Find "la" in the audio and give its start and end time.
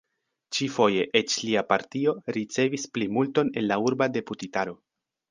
3.73-3.77